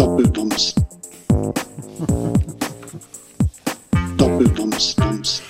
[0.00, 0.74] Doppeldumms.
[4.16, 5.42] Doppeldumms, Dumms,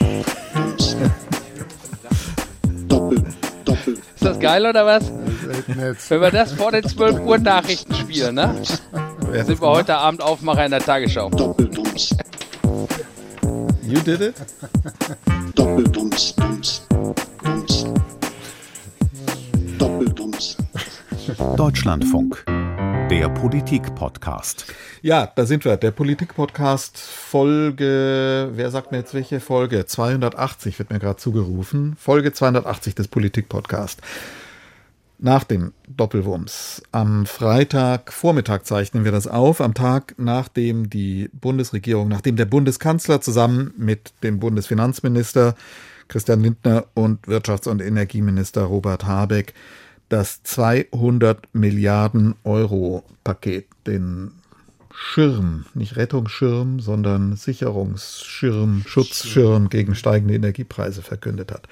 [0.52, 0.96] Dumms.
[2.88, 3.24] Doppel,
[3.64, 3.94] Doppel.
[3.94, 5.04] Ist das geil oder was?
[6.08, 8.60] Wenn wir das vor den 12 Uhr Nachrichten spielen, ne?
[9.30, 11.30] Wer Sind wir heute Abend Aufmacher in der Tagesschau.
[11.30, 12.10] Doppeldumms.
[13.84, 14.34] You did it?
[15.54, 16.82] Doppeldumms, Dumms,
[17.44, 17.86] Dumms.
[19.78, 20.56] Doppeldumms.
[21.56, 22.44] Deutschlandfunk.
[23.10, 24.72] Der Politik-Podcast.
[25.02, 25.76] Ja, da sind wir.
[25.76, 29.84] Der Politik-Podcast Folge, wer sagt mir jetzt welche Folge?
[29.84, 31.96] 280 wird mir gerade zugerufen.
[31.98, 34.00] Folge 280 des Politik-Podcast.
[35.18, 36.84] Nach dem Doppelwumms.
[36.92, 43.74] Am Freitagvormittag zeichnen wir das auf, am Tag, nachdem die Bundesregierung, nachdem der Bundeskanzler zusammen
[43.76, 45.56] mit dem Bundesfinanzminister
[46.06, 49.52] Christian Lindner und Wirtschafts- und Energieminister Robert Habeck
[50.10, 54.32] das 200 Milliarden Euro Paket, den
[54.92, 61.68] Schirm, nicht Rettungsschirm, sondern Sicherungsschirm, Schutzschirm gegen steigende Energiepreise verkündet hat.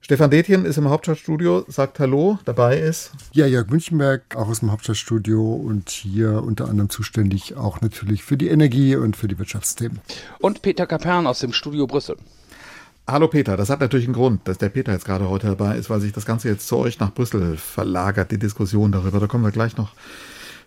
[0.00, 3.10] Stefan Detjen ist im Hauptstadtstudio, sagt Hallo, dabei ist.
[3.32, 8.36] Ja, Jörg Münchenberg, auch aus dem Hauptstadtstudio und hier unter anderem zuständig auch natürlich für
[8.36, 9.98] die Energie und für die Wirtschaftsthemen.
[10.38, 12.16] Und Peter Kapern aus dem Studio Brüssel.
[13.08, 15.88] Hallo Peter, das hat natürlich einen Grund, dass der Peter jetzt gerade heute dabei ist,
[15.90, 19.20] weil sich das Ganze jetzt zu euch nach Brüssel verlagert, die Diskussion darüber.
[19.20, 19.90] Da kommen wir gleich noch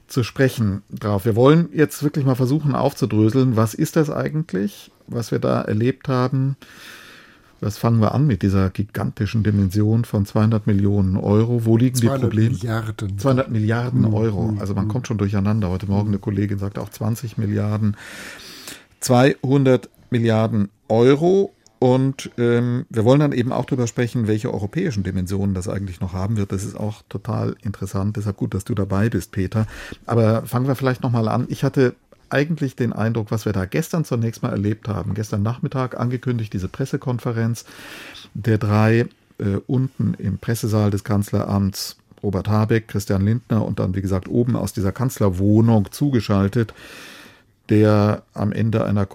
[0.08, 1.26] zu sprechen drauf.
[1.26, 6.08] Wir wollen jetzt wirklich mal versuchen aufzudröseln, was ist das eigentlich, was wir da erlebt
[6.08, 6.56] haben.
[7.59, 11.66] Was fangen wir an mit dieser gigantischen Dimension von 200 Millionen Euro?
[11.66, 12.50] Wo liegen die 200 Probleme?
[12.52, 13.20] Milliarden.
[13.20, 14.14] 200 Milliarden Mhm.
[14.14, 14.53] Euro.
[14.59, 15.70] Also man kommt schon durcheinander.
[15.70, 17.98] Heute Morgen eine Kollegin sagte auch 20 Milliarden.
[19.02, 21.53] 200 Milliarden Euro.
[21.80, 26.11] Und ähm, wir wollen dann eben auch darüber sprechen, welche europäischen Dimensionen das eigentlich noch
[26.11, 26.52] haben wird.
[26.52, 28.17] Das ist auch total interessant.
[28.17, 29.66] Deshalb gut, dass du dabei bist, Peter.
[30.05, 31.47] Aber fangen wir vielleicht nochmal an.
[31.50, 31.95] Ich hatte
[32.30, 35.13] eigentlich den Eindruck, was wir da gestern zunächst mal erlebt haben.
[35.13, 37.66] Gestern Nachmittag angekündigt, diese Pressekonferenz
[38.34, 39.07] der drei
[39.39, 44.57] äh, unten im Pressesaal des Kanzleramts Robert Habeck, Christian Lindner und dann, wie gesagt, oben
[44.57, 46.73] aus dieser Kanzlerwohnung zugeschaltet,
[47.69, 49.06] der am Ende einer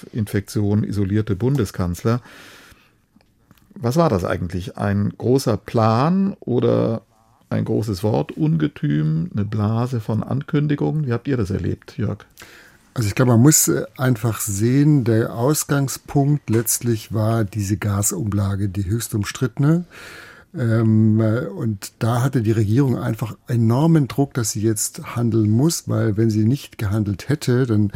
[0.00, 2.20] Corona-Infektion isolierte Bundeskanzler.
[3.74, 4.78] Was war das eigentlich?
[4.78, 7.02] Ein großer Plan oder
[7.50, 11.06] ein großes Wort, Ungetüm, eine Blase von Ankündigungen?
[11.06, 12.24] Wie habt ihr das erlebt, Jörg?
[12.94, 18.86] Also ich glaube, man muss äh, einfach sehen, der Ausgangspunkt letztlich war diese Gasumlage, die
[18.86, 19.84] höchst umstrittene.
[20.54, 25.88] Ähm, äh, und da hatte die Regierung einfach enormen Druck, dass sie jetzt handeln muss,
[25.88, 27.90] weil wenn sie nicht gehandelt hätte, dann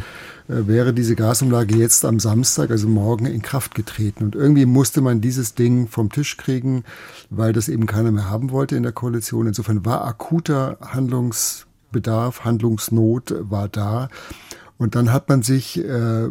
[0.47, 4.23] äh, wäre diese Gasumlage jetzt am Samstag, also morgen, in Kraft getreten.
[4.25, 6.83] Und irgendwie musste man dieses Ding vom Tisch kriegen,
[7.29, 9.47] weil das eben keiner mehr haben wollte in der Koalition.
[9.47, 14.09] Insofern war akuter Handlungsbedarf, Handlungsnot war da.
[14.77, 16.29] Und dann hat man sich äh,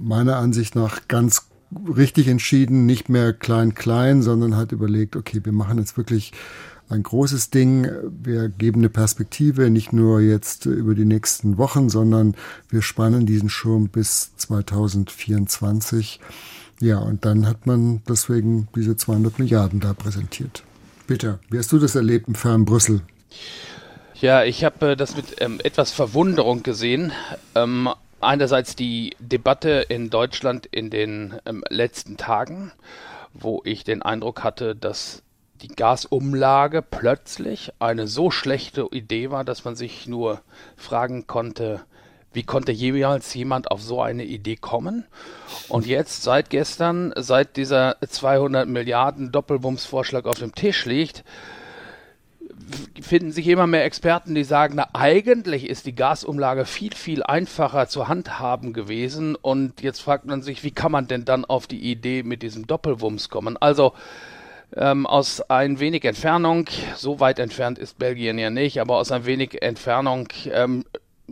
[0.00, 1.51] meiner Ansicht nach ganz
[1.96, 6.32] richtig entschieden, nicht mehr klein-klein, sondern hat überlegt, okay, wir machen jetzt wirklich
[6.88, 7.88] ein großes Ding.
[8.22, 12.34] Wir geben eine Perspektive, nicht nur jetzt über die nächsten Wochen, sondern
[12.68, 16.20] wir spannen diesen Schirm bis 2024.
[16.80, 20.62] Ja, und dann hat man deswegen diese 200 Milliarden da präsentiert.
[21.06, 23.02] Peter, wie hast du das erlebt im fernen Brüssel?
[24.20, 27.12] Ja, ich habe äh, das mit ähm, etwas Verwunderung gesehen.
[27.54, 27.88] Ähm,
[28.22, 32.72] einerseits die Debatte in Deutschland in den ähm, letzten Tagen,
[33.32, 35.22] wo ich den Eindruck hatte, dass
[35.62, 40.40] die Gasumlage plötzlich eine so schlechte Idee war, dass man sich nur
[40.76, 41.82] fragen konnte,
[42.32, 45.04] wie konnte jemals jemand auf so eine Idee kommen?
[45.68, 51.24] Und jetzt, seit gestern, seit dieser 200 Milliarden Doppelbumsvorschlag auf dem Tisch liegt,
[53.00, 57.88] finden sich immer mehr Experten, die sagen, na eigentlich ist die Gasumlage viel, viel einfacher
[57.88, 59.34] zu handhaben gewesen.
[59.36, 62.66] Und jetzt fragt man sich, wie kann man denn dann auf die Idee mit diesem
[62.66, 63.56] Doppelwumms kommen?
[63.56, 63.92] Also
[64.76, 69.26] ähm, aus ein wenig Entfernung, so weit entfernt ist Belgien ja nicht, aber aus ein
[69.26, 70.84] wenig Entfernung ähm,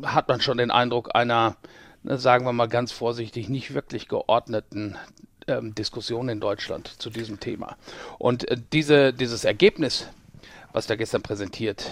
[0.03, 1.57] hat man schon den Eindruck einer,
[2.05, 4.97] sagen wir mal ganz vorsichtig, nicht wirklich geordneten
[5.47, 7.77] ähm, Diskussion in Deutschland zu diesem Thema.
[8.19, 10.07] Und äh, diese, dieses Ergebnis,
[10.73, 11.91] was da gestern präsentiert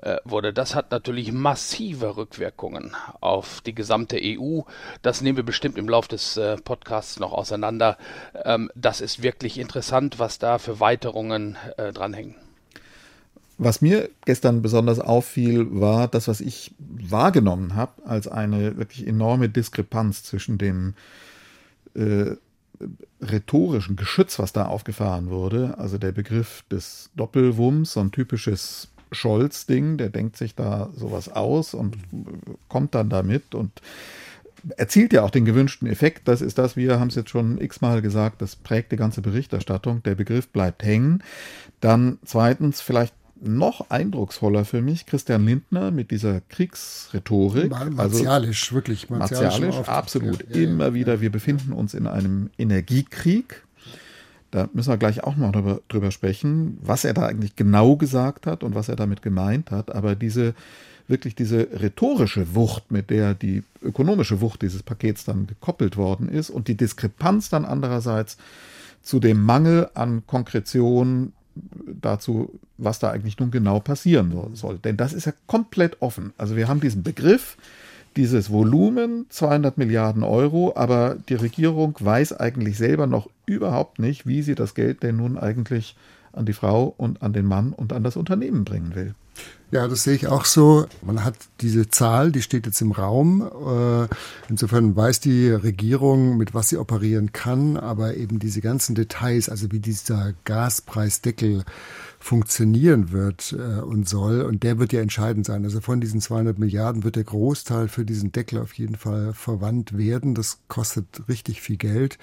[0.00, 4.60] äh, wurde, das hat natürlich massive Rückwirkungen auf die gesamte EU.
[5.02, 7.98] Das nehmen wir bestimmt im Laufe des äh, Podcasts noch auseinander.
[8.44, 12.36] Ähm, das ist wirklich interessant, was da für Weiterungen äh, dranhängen.
[13.58, 19.48] Was mir gestern besonders auffiel, war das, was ich wahrgenommen habe, als eine wirklich enorme
[19.50, 20.94] Diskrepanz zwischen dem
[21.94, 22.32] äh,
[23.20, 29.98] rhetorischen Geschütz, was da aufgefahren wurde, also der Begriff des Doppelwumms, so ein typisches Scholz-Ding,
[29.98, 31.96] der denkt sich da sowas aus und
[32.68, 33.70] kommt dann damit und
[34.76, 36.28] erzielt ja auch den gewünschten Effekt.
[36.28, 40.02] Das ist das, wir haben es jetzt schon x-mal gesagt, das prägt die ganze Berichterstattung.
[40.04, 41.22] Der Begriff bleibt hängen.
[41.80, 47.72] Dann zweitens, vielleicht noch eindrucksvoller für mich Christian Lindner mit dieser Kriegsrhetorik.
[47.72, 49.60] Also martialisch, also, wirklich martialisch.
[49.60, 50.48] Martialisch, absolut.
[50.48, 53.62] Ja, ja, Immer ja, wieder, wir befinden uns in einem Energiekrieg.
[54.50, 58.46] Da müssen wir gleich auch noch drüber, drüber sprechen, was er da eigentlich genau gesagt
[58.46, 59.94] hat und was er damit gemeint hat.
[59.94, 60.54] Aber diese
[61.08, 66.50] wirklich diese rhetorische Wucht, mit der die ökonomische Wucht dieses Pakets dann gekoppelt worden ist
[66.50, 68.36] und die Diskrepanz dann andererseits
[69.02, 71.32] zu dem Mangel an Konkretion
[72.00, 74.78] dazu, was da eigentlich nun genau passieren soll.
[74.78, 76.32] Denn das ist ja komplett offen.
[76.38, 77.56] Also wir haben diesen Begriff,
[78.16, 84.42] dieses Volumen, 200 Milliarden Euro, aber die Regierung weiß eigentlich selber noch überhaupt nicht, wie
[84.42, 85.96] sie das Geld denn nun eigentlich
[86.32, 89.14] an die Frau und an den Mann und an das Unternehmen bringen will.
[89.72, 90.86] Ja, das sehe ich auch so.
[91.00, 93.40] Man hat diese Zahl, die steht jetzt im Raum.
[93.40, 94.06] Äh,
[94.50, 99.72] insofern weiß die Regierung, mit was sie operieren kann, aber eben diese ganzen Details, also
[99.72, 101.64] wie dieser Gaspreisdeckel
[102.18, 105.64] funktionieren wird äh, und soll, und der wird ja entscheidend sein.
[105.64, 109.96] Also von diesen 200 Milliarden wird der Großteil für diesen Deckel auf jeden Fall verwandt
[109.96, 110.34] werden.
[110.34, 112.18] Das kostet richtig viel Geld.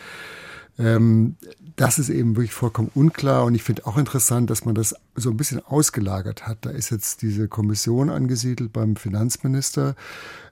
[0.77, 1.35] Ähm,
[1.79, 5.29] das ist eben wirklich vollkommen unklar und ich finde auch interessant, dass man das so
[5.29, 6.57] ein bisschen ausgelagert hat.
[6.65, 9.95] Da ist jetzt diese Kommission angesiedelt beim Finanzminister,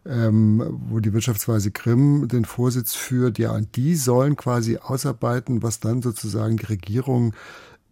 [0.05, 3.39] ähm, wo die Wirtschaftsweise Grimm den Vorsitz führt.
[3.39, 7.33] Ja, und die sollen quasi ausarbeiten, was dann sozusagen die Regierung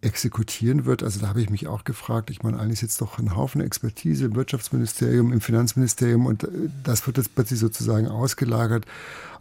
[0.00, 1.02] exekutieren wird.
[1.02, 2.30] Also da habe ich mich auch gefragt.
[2.30, 6.48] Ich meine, eigentlich sitzt doch ein Haufen Expertise im Wirtschaftsministerium, im Finanzministerium und äh,
[6.84, 8.86] das wird jetzt plötzlich sozusagen ausgelagert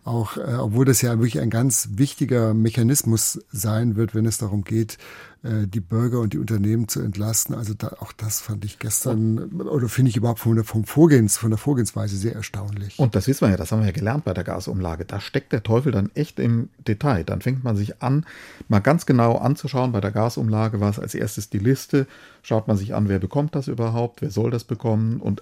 [0.06, 4.63] auch, äh, obwohl das ja wirklich ein ganz wichtiger Mechanismus sein wird, wenn es darum
[4.63, 5.00] geht,
[5.42, 7.56] äh, die Bürger und die Unternehmen zu entlasten.
[7.56, 11.38] Also da, auch das fand ich gestern oder finde ich überhaupt von der, vom Vorgehens,
[11.38, 13.00] von der Vorgehensweise sehr erstaunlich.
[13.00, 15.06] Und das wissen wir ja, das haben wir ja gelernt bei der Gasumlage.
[15.06, 17.24] Da steckt der Teufel dann echt im Detail.
[17.24, 18.28] Dann fängt man sich an,
[18.68, 19.92] mal ganz genau anzuschauen.
[19.92, 22.06] Bei der Gasumlage war es als erstes die Liste.
[22.44, 25.42] Schaut man sich an, wer bekommt das überhaupt, wer soll das bekommen und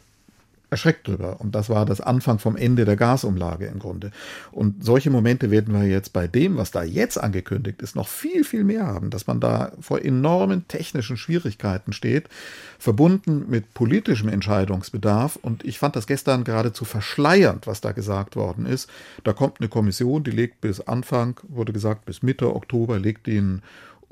[0.73, 1.39] erschreckt drüber.
[1.39, 4.11] Und das war das Anfang vom Ende der Gasumlage im Grunde.
[4.51, 8.43] Und solche Momente werden wir jetzt bei dem, was da jetzt angekündigt ist, noch viel,
[8.43, 12.27] viel mehr haben, dass man da vor enormen technischen Schwierigkeiten steht,
[12.79, 15.37] verbunden mit politischem Entscheidungsbedarf.
[15.37, 18.89] Und ich fand das gestern geradezu verschleiernd, was da gesagt worden ist.
[19.23, 23.61] Da kommt eine Kommission, die legt bis Anfang, wurde gesagt, bis Mitte Oktober legt die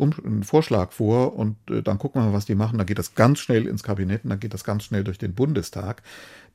[0.01, 2.77] einen einen Vorschlag vor und äh, dann gucken wir mal, was die machen.
[2.77, 5.33] Dann geht das ganz schnell ins Kabinett und dann geht das ganz schnell durch den
[5.33, 6.01] Bundestag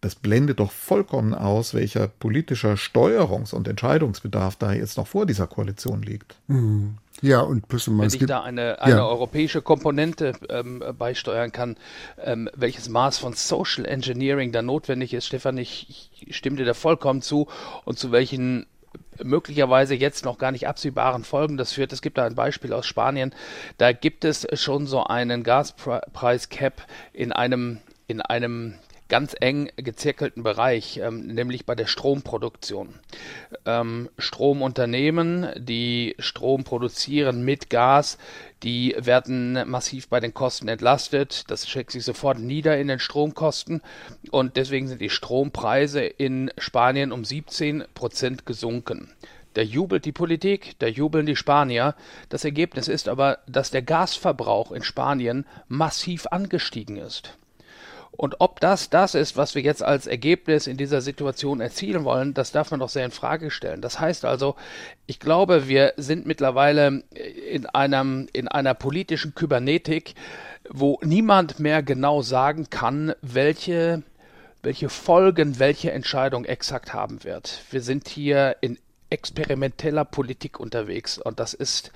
[0.00, 5.46] das blendet doch vollkommen aus, welcher politischer Steuerungs- und Entscheidungsbedarf da jetzt noch vor dieser
[5.46, 6.36] Koalition liegt.
[6.48, 6.98] Mhm.
[7.22, 9.06] Ja, und plus Wenn ich da eine, eine ja.
[9.06, 11.76] europäische Komponente ähm, beisteuern kann,
[12.22, 16.74] ähm, welches Maß von Social Engineering da notwendig ist, Stefan, ich, ich stimme dir da
[16.74, 17.48] vollkommen zu
[17.86, 18.66] und zu welchen
[19.22, 21.92] möglicherweise jetzt noch gar nicht absehbaren Folgen das führt.
[21.92, 23.34] Es gibt da ein Beispiel aus Spanien.
[23.78, 26.82] Da gibt es schon so einen Gaspreis-Cap
[27.12, 28.74] in einem in einem
[29.08, 32.94] ganz eng gezirkelten Bereich, ähm, nämlich bei der Stromproduktion.
[33.64, 38.18] Ähm, Stromunternehmen, die Strom produzieren mit Gas,
[38.62, 41.44] die werden massiv bei den Kosten entlastet.
[41.48, 43.82] Das schlägt sich sofort nieder in den Stromkosten
[44.30, 49.12] und deswegen sind die Strompreise in Spanien um 17 Prozent gesunken.
[49.54, 51.94] Da jubelt die Politik, da jubeln die Spanier.
[52.28, 57.38] Das Ergebnis ist aber, dass der Gasverbrauch in Spanien massiv angestiegen ist.
[58.16, 62.34] Und ob das das ist, was wir jetzt als Ergebnis in dieser Situation erzielen wollen,
[62.34, 63.82] das darf man doch sehr in Frage stellen.
[63.82, 64.56] Das heißt also,
[65.06, 67.02] ich glaube, wir sind mittlerweile
[67.50, 70.14] in einem, in einer politischen Kybernetik,
[70.70, 74.02] wo niemand mehr genau sagen kann, welche,
[74.62, 77.62] welche Folgen welche Entscheidung exakt haben wird.
[77.70, 78.78] Wir sind hier in
[79.10, 81.92] experimenteller Politik unterwegs und das ist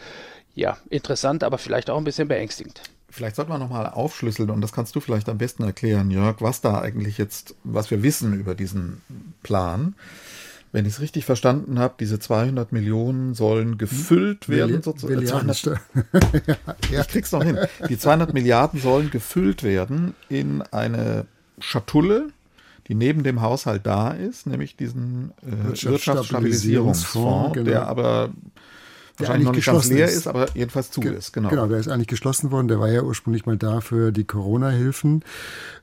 [0.55, 2.83] ja interessant, aber vielleicht auch ein bisschen beängstigend.
[3.11, 6.61] Vielleicht sollte man nochmal aufschlüsseln, und das kannst du vielleicht am besten erklären, Jörg, was
[6.61, 9.01] da eigentlich jetzt, was wir wissen über diesen
[9.43, 9.95] Plan.
[10.73, 14.55] Wenn ich es richtig verstanden habe, diese 200 Millionen sollen gefüllt hm?
[14.55, 14.83] werden.
[14.83, 15.27] sozusagen.
[15.27, 15.65] 200,
[16.93, 17.59] ja, Ich krieg's noch hin.
[17.89, 21.27] Die 200 Milliarden sollen gefüllt werden in eine
[21.59, 22.29] Schatulle,
[22.87, 27.65] die neben dem Haushalt da ist, nämlich diesen äh, Wirtschaftsstabilisierungsfonds, genau.
[27.65, 28.31] der aber
[29.21, 31.33] wahrscheinlich noch nicht ganz leer ist, ist, aber jedenfalls zu Ge ist.
[31.33, 31.49] Genau.
[31.49, 32.69] genau, der ist eigentlich geschlossen worden.
[32.69, 35.23] Der war ja ursprünglich mal da für die Corona-Hilfen.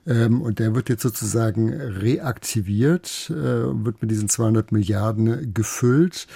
[0.07, 6.27] Ähm, und der wird jetzt sozusagen reaktiviert, äh, wird mit diesen 200 Milliarden gefüllt.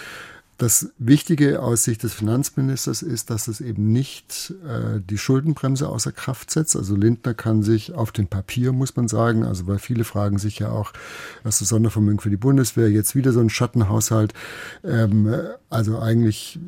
[0.57, 6.11] das Wichtige aus Sicht des Finanzministers ist, dass es eben nicht äh, die Schuldenbremse außer
[6.11, 6.75] Kraft setzt.
[6.75, 10.59] Also Lindner kann sich auf dem Papier, muss man sagen, also weil viele fragen sich
[10.59, 10.93] ja auch,
[11.41, 14.35] was das Sondervermögen für die Bundeswehr, jetzt wieder so ein Schattenhaushalt.
[14.83, 15.33] Ähm,
[15.71, 16.59] also eigentlich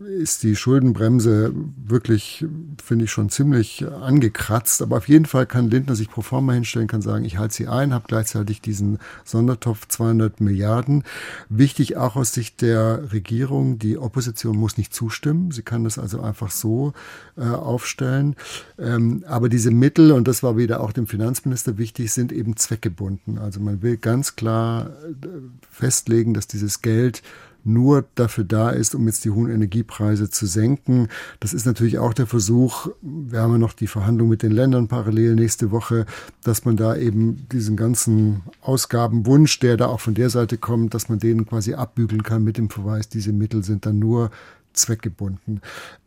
[0.00, 2.46] ist die Schuldenbremse wirklich,
[2.82, 4.80] finde ich, schon ziemlich angekratzt.
[4.80, 7.66] Aber auf jeden Fall kann Lindner sich pro forma hinstellen, kann sagen, ich halte sie
[7.66, 11.02] ein, habe gleichzeitig diesen Sondertopf 200 Milliarden.
[11.48, 15.50] Wichtig auch aus Sicht der Regierung, die Opposition muss nicht zustimmen.
[15.50, 16.92] Sie kann das also einfach so
[17.36, 18.36] äh, aufstellen.
[18.78, 23.38] Ähm, aber diese Mittel, und das war wieder auch dem Finanzminister wichtig, sind eben zweckgebunden.
[23.38, 25.26] Also man will ganz klar äh,
[25.68, 27.22] festlegen, dass dieses Geld
[27.64, 31.08] nur dafür da ist, um jetzt die hohen Energiepreise zu senken.
[31.40, 34.88] Das ist natürlich auch der Versuch, wir haben ja noch die Verhandlung mit den Ländern
[34.88, 36.06] parallel nächste Woche,
[36.42, 41.08] dass man da eben diesen ganzen Ausgabenwunsch, der da auch von der Seite kommt, dass
[41.08, 44.30] man den quasi abbügeln kann mit dem Verweis, diese Mittel sind dann nur
[44.72, 45.60] zweckgebunden.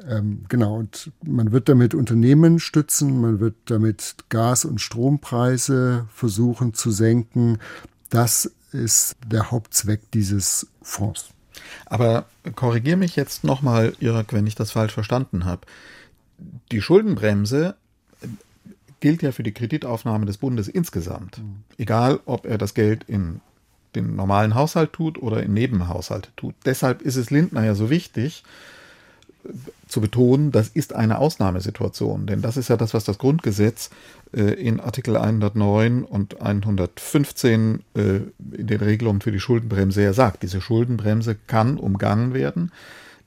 [0.08, 6.74] Ähm, genau, und man wird damit Unternehmen stützen, man wird damit Gas- und Strompreise versuchen
[6.74, 7.58] zu senken.
[8.10, 11.30] Das ist der Hauptzweck dieses Fonds.
[11.86, 15.62] Aber korrigiere mich jetzt nochmal, Jörg, wenn ich das falsch verstanden habe.
[16.72, 17.76] Die Schuldenbremse
[19.00, 21.40] gilt ja für die Kreditaufnahme des Bundes insgesamt.
[21.40, 21.64] Mhm.
[21.78, 23.42] Egal, ob er das Geld in
[23.96, 26.56] den normalen Haushalt tut oder in Nebenhaushalte tut.
[26.66, 28.44] Deshalb ist es Lindner ja so wichtig,
[29.88, 33.90] zu betonen, das ist eine Ausnahmesituation, denn das ist ja das, was das Grundgesetz
[34.34, 38.02] äh, in Artikel 109 und 115 äh,
[38.56, 40.44] in den Regelungen für die Schuldenbremse ja sagt.
[40.44, 42.72] Diese Schuldenbremse kann umgangen werden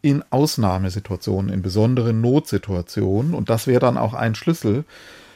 [0.03, 4.85] in Ausnahmesituationen, in besonderen Notsituationen und das wäre dann auch ein Schlüssel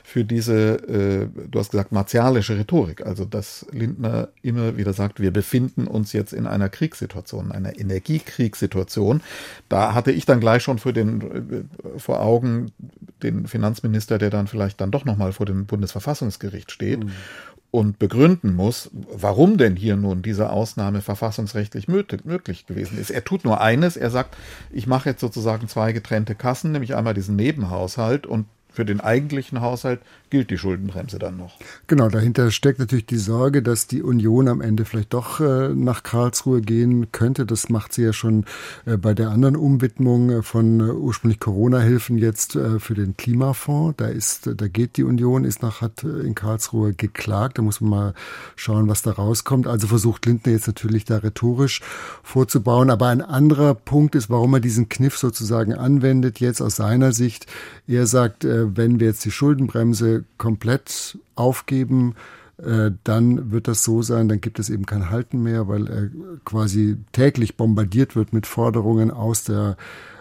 [0.09, 3.05] für diese, äh, du hast gesagt, martialische Rhetorik.
[3.05, 9.21] Also, dass Lindner immer wieder sagt, wir befinden uns jetzt in einer Kriegssituation, einer Energiekriegssituation.
[9.69, 12.73] Da hatte ich dann gleich schon für den, äh, vor Augen
[13.23, 17.05] den Finanzminister, der dann vielleicht dann doch nochmal vor dem Bundesverfassungsgericht steht.
[17.05, 17.13] Mhm
[17.71, 23.11] und begründen muss, warum denn hier nun diese Ausnahme verfassungsrechtlich möglich gewesen ist.
[23.11, 24.39] Er tut nur eines, er sagt,
[24.73, 28.47] ich mache jetzt sozusagen zwei getrennte Kassen, nämlich einmal diesen Nebenhaushalt und
[28.79, 29.99] für den eigentlichen Haushalt
[30.31, 31.59] gilt die Schuldenbremse dann noch.
[31.89, 36.05] Genau, dahinter steckt natürlich die Sorge, dass die Union am Ende vielleicht doch äh, nach
[36.05, 37.45] Karlsruhe gehen könnte.
[37.45, 38.45] Das macht sie ja schon
[38.87, 43.97] äh, bei der anderen Umwidmung äh, von äh, ursprünglich Corona-Hilfen jetzt äh, für den Klimafonds.
[43.97, 47.59] Da ist, da geht die Union, ist nach, hat äh, in Karlsruhe geklagt.
[47.59, 48.15] Da muss man mal
[48.55, 49.67] schauen, was da rauskommt.
[49.67, 51.81] Also versucht Lindner jetzt natürlich da rhetorisch
[52.23, 52.91] vorzubauen.
[52.91, 57.47] Aber ein anderer Punkt ist, warum er diesen Kniff sozusagen anwendet, jetzt aus seiner Sicht.
[57.89, 58.45] Er sagt,
[58.77, 62.15] wenn wir jetzt die Schuldenbremse komplett aufgeben,
[62.59, 66.11] äh, dann wird das so sein, dann gibt es eben kein Halten mehr, weil er
[66.45, 69.77] quasi täglich bombardiert wird mit Forderungen aus der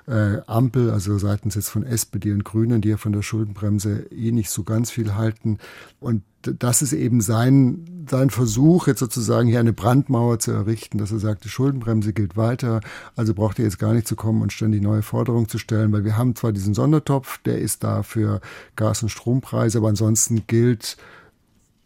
[0.07, 4.31] äh, Ampel, also seitens jetzt von SPD und Grünen, die ja von der Schuldenbremse eh
[4.31, 5.57] nicht so ganz viel halten.
[5.99, 6.21] Und
[6.53, 11.19] das ist eben sein, sein Versuch, jetzt sozusagen hier eine Brandmauer zu errichten, dass er
[11.19, 12.81] sagt, die Schuldenbremse gilt weiter,
[13.15, 16.03] also braucht ihr jetzt gar nicht zu kommen und ständig neue Forderungen zu stellen, weil
[16.03, 18.41] wir haben zwar diesen Sondertopf, der ist da für
[18.75, 20.97] Gas- und Strompreise, aber ansonsten gilt,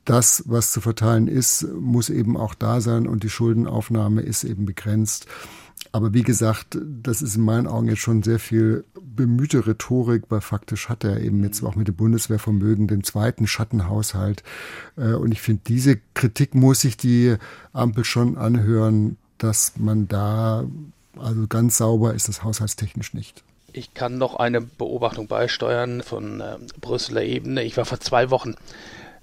[0.05, 4.65] das, was zu verteilen ist, muss eben auch da sein und die Schuldenaufnahme ist eben
[4.65, 5.27] begrenzt.
[5.91, 10.41] Aber wie gesagt, das ist in meinen Augen jetzt schon sehr viel bemühte Rhetorik, weil
[10.41, 14.43] faktisch hat er eben jetzt auch mit dem Bundeswehrvermögen den zweiten Schattenhaushalt.
[14.97, 17.35] Äh, und ich finde, diese Kritik muss sich die
[17.73, 20.65] Ampel schon anhören, dass man da,
[21.17, 23.43] also ganz sauber ist das haushaltstechnisch nicht.
[23.73, 27.63] Ich kann noch eine Beobachtung beisteuern von äh, Brüsseler Ebene.
[27.63, 28.55] Ich war vor zwei Wochen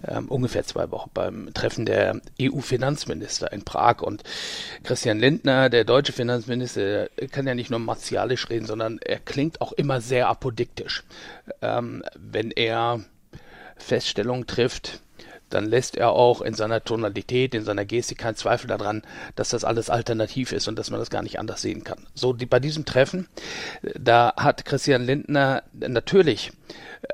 [0.06, 4.02] ähm, ungefähr zwei Wochen beim Treffen der EU-Finanzminister in Prag.
[4.02, 4.22] Und
[4.84, 9.72] Christian Lindner, der deutsche Finanzminister, kann ja nicht nur martialisch reden, sondern er klingt auch
[9.72, 11.04] immer sehr apodiktisch.
[11.62, 13.00] Ähm, wenn er
[13.76, 15.00] Feststellungen trifft,
[15.50, 19.02] dann lässt er auch in seiner Tonalität, in seiner Gestik keinen Zweifel daran,
[19.34, 22.06] dass das alles alternativ ist und dass man das gar nicht anders sehen kann.
[22.14, 23.28] So, die, bei diesem Treffen,
[23.98, 26.52] da hat Christian Lindner natürlich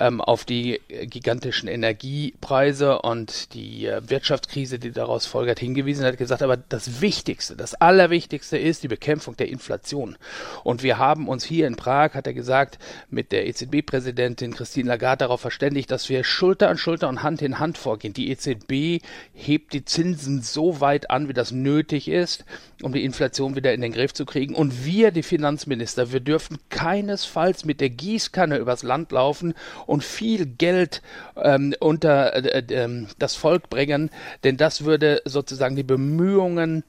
[0.01, 6.05] ähm, auf die gigantischen Energiepreise und die äh, Wirtschaftskrise, die daraus folgert, hingewiesen.
[6.05, 10.17] Hat gesagt, aber das Wichtigste, das Allerwichtigste ist die Bekämpfung der Inflation.
[10.63, 12.79] Und wir haben uns hier in Prag, hat er gesagt,
[13.11, 17.59] mit der EZB-Präsidentin Christine Lagarde darauf verständigt, dass wir Schulter an Schulter und Hand in
[17.59, 18.15] Hand vorgehen.
[18.15, 22.45] Die EZB hebt die Zinsen so weit an, wie das nötig ist,
[22.83, 24.55] um die Inflation wieder in den Griff zu kriegen.
[24.55, 29.55] Und wir, die Finanzminister, wir dürfen keinesfalls mit der Gießkanne übers Land laufen
[29.87, 31.03] und viel Geld
[31.37, 34.11] ähm, unter äh, äh, das Volk bringen,
[34.45, 36.85] denn das würde sozusagen die Bemühungen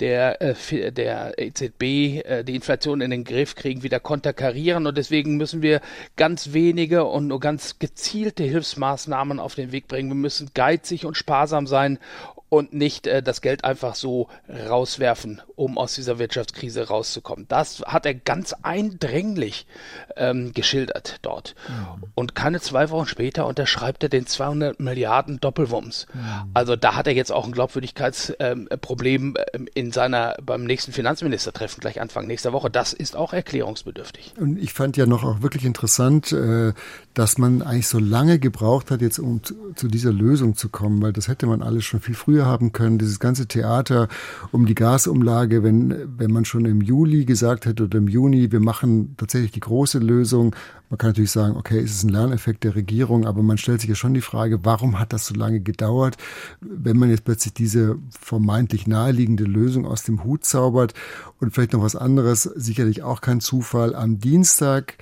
[0.00, 4.86] der, äh, der EZB äh, die Inflation in den Griff kriegen, wieder konterkarieren.
[4.86, 5.80] Und deswegen müssen wir
[6.16, 10.10] ganz wenige und nur ganz gezielte Hilfsmaßnahmen auf den Weg bringen.
[10.10, 11.98] Wir müssen geizig und sparsam sein
[12.48, 17.46] und nicht äh, das Geld einfach so rauswerfen, um aus dieser Wirtschaftskrise rauszukommen.
[17.48, 19.66] Das hat er ganz eindringlich
[20.16, 21.54] ähm, geschildert dort.
[21.68, 21.98] Ja.
[22.14, 26.06] Und keine zwei Wochen später unterschreibt er den 200 Milliarden Doppelwumms.
[26.14, 26.46] Ja.
[26.54, 32.00] Also da hat er jetzt auch ein Glaubwürdigkeitsproblem ähm, in seiner beim nächsten Finanzministertreffen gleich
[32.00, 32.70] Anfang nächster Woche.
[32.70, 34.34] Das ist auch erklärungsbedürftig.
[34.38, 36.72] Und ich fand ja noch auch wirklich interessant, äh,
[37.14, 41.12] dass man eigentlich so lange gebraucht hat, jetzt um zu dieser Lösung zu kommen, weil
[41.12, 42.98] das hätte man alles schon viel früher früher haben können.
[42.98, 44.08] Dieses ganze Theater
[44.52, 48.60] um die Gasumlage, wenn, wenn man schon im Juli gesagt hätte oder im Juni, wir
[48.60, 50.54] machen tatsächlich die große Lösung.
[50.90, 53.90] Man kann natürlich sagen, okay, ist es ein Lerneffekt der Regierung, aber man stellt sich
[53.90, 56.16] ja schon die Frage, warum hat das so lange gedauert,
[56.60, 60.94] wenn man jetzt plötzlich diese vermeintlich naheliegende Lösung aus dem Hut zaubert
[61.40, 63.94] und vielleicht noch was anderes, sicherlich auch kein Zufall.
[63.94, 64.96] Am Dienstag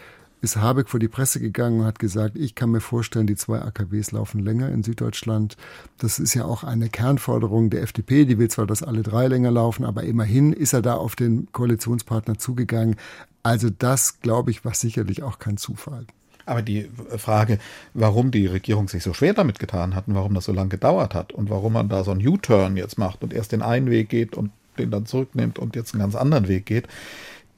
[0.46, 3.60] ist Habeck vor die Presse gegangen und hat gesagt, ich kann mir vorstellen, die zwei
[3.60, 5.56] AKWs laufen länger in Süddeutschland.
[5.98, 8.24] Das ist ja auch eine Kernforderung der FDP.
[8.24, 11.48] Die will zwar, dass alle drei länger laufen, aber immerhin ist er da auf den
[11.50, 12.94] Koalitionspartner zugegangen.
[13.42, 16.06] Also das, glaube ich, war sicherlich auch kein Zufall.
[16.44, 17.58] Aber die Frage,
[17.92, 21.12] warum die Regierung sich so schwer damit getan hat und warum das so lange gedauert
[21.12, 24.08] hat und warum man da so einen U-Turn jetzt macht und erst den einen Weg
[24.10, 26.86] geht und den dann zurücknimmt und jetzt einen ganz anderen Weg geht,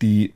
[0.02, 0.32] die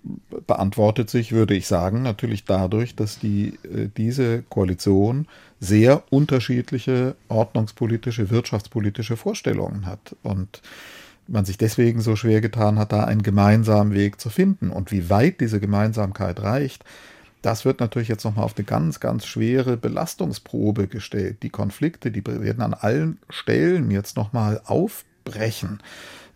[0.46, 5.26] beantwortet sich, würde ich sagen, natürlich dadurch, dass die, äh, diese Koalition
[5.60, 10.62] sehr unterschiedliche ordnungspolitische, wirtschaftspolitische Vorstellungen hat und
[11.28, 14.70] man sich deswegen so schwer getan hat, da einen gemeinsamen Weg zu finden.
[14.70, 16.84] Und wie weit diese Gemeinsamkeit reicht,
[17.42, 21.42] das wird natürlich jetzt nochmal auf eine ganz, ganz schwere Belastungsprobe gestellt.
[21.42, 25.11] Die Konflikte, die werden an allen Stellen jetzt nochmal aufbrechen.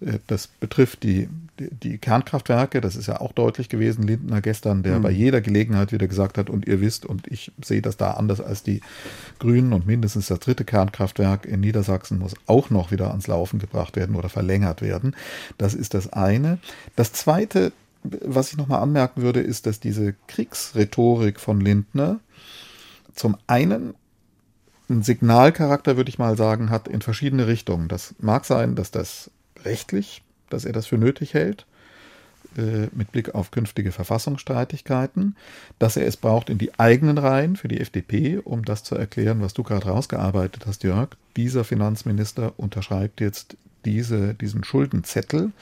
[0.00, 1.28] Äh, das betrifft die,
[1.58, 4.06] die, die, Kernkraftwerke, das ist ja auch deutlich gewesen.
[4.06, 5.02] Lindner gestern, der mhm.
[5.02, 8.40] bei jeder Gelegenheit wieder gesagt hat, und ihr wisst, und ich sehe das da anders
[8.40, 8.80] als die
[9.38, 13.96] Grünen, und mindestens das dritte Kernkraftwerk in Niedersachsen muss auch noch wieder ans Laufen gebracht
[13.96, 15.16] werden oder verlängert werden.
[15.58, 16.58] Das ist das eine.
[16.94, 22.20] Das zweite, was ich nochmal anmerken würde, ist, dass diese Kriegsrhetorik von Lindner
[23.14, 23.94] zum einen
[24.88, 27.88] einen Signalcharakter, würde ich mal sagen, hat in verschiedene Richtungen.
[27.88, 29.30] Das mag sein, dass das
[29.64, 31.66] rechtlich, dass er das für nötig hält,
[32.56, 35.36] äh, mit Blick auf künftige Verfassungsstreitigkeiten,
[35.78, 39.42] dass er es braucht in die eigenen Reihen für die FDP, um das zu erklären,
[39.42, 41.10] was du gerade rausgearbeitet hast, Jörg.
[41.36, 45.52] Dieser Finanzminister unterschreibt jetzt diese, diesen Schuldenzettel.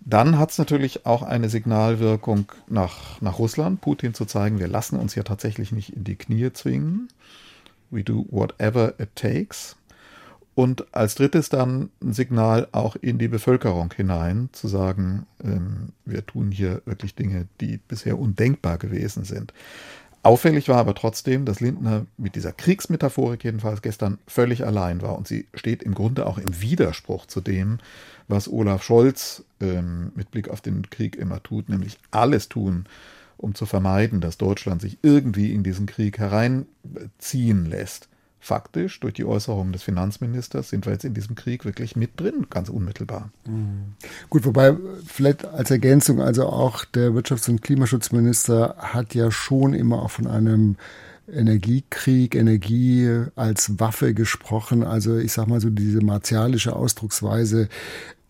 [0.00, 4.98] Dann hat es natürlich auch eine Signalwirkung nach, nach Russland, Putin zu zeigen, wir lassen
[4.98, 7.08] uns ja tatsächlich nicht in die Knie zwingen.
[7.90, 9.76] We do whatever it takes.
[10.54, 16.24] Und als drittes dann ein Signal auch in die Bevölkerung hinein, zu sagen, ähm, wir
[16.24, 19.52] tun hier wirklich Dinge, die bisher undenkbar gewesen sind.
[20.22, 25.18] Auffällig war aber trotzdem, dass Lindner mit dieser Kriegsmetaphorik jedenfalls gestern völlig allein war.
[25.18, 27.78] Und sie steht im Grunde auch im Widerspruch zu dem,
[28.26, 32.86] was Olaf Scholz ähm, mit Blick auf den Krieg immer tut, nämlich alles tun,
[33.36, 38.08] um zu vermeiden, dass Deutschland sich irgendwie in diesen Krieg hereinziehen lässt
[38.44, 42.46] faktisch durch die Äußerungen des Finanzministers sind wir jetzt in diesem Krieg wirklich mit drin,
[42.50, 43.30] ganz unmittelbar.
[43.46, 43.94] Mhm.
[44.28, 50.02] Gut, wobei vielleicht als Ergänzung, also auch der Wirtschafts- und Klimaschutzminister hat ja schon immer
[50.02, 50.76] auch von einem
[51.26, 54.84] Energiekrieg, Energie als Waffe gesprochen.
[54.84, 57.70] Also ich sag mal so diese martialische Ausdrucksweise,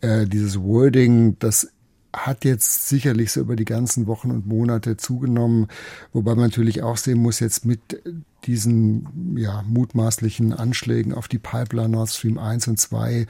[0.01, 1.73] äh, dieses Wording, das
[2.16, 5.68] hat jetzt sicherlich so über die ganzen Wochen und Monate zugenommen,
[6.12, 8.03] wobei man natürlich auch sehen muss, jetzt mit
[8.44, 13.27] diesen ja, mutmaßlichen Anschlägen auf die Pipeline Nord Stream 1 und 2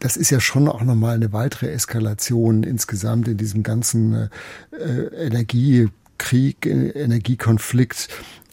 [0.00, 4.30] das ist ja schon auch nochmal eine weitere Eskalation insgesamt in diesem ganzen
[4.72, 8.08] äh, Energiekrieg, Energiekonflikt.